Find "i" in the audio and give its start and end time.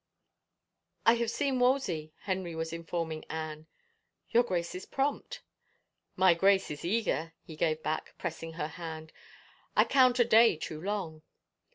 1.05-1.13, 9.77-9.83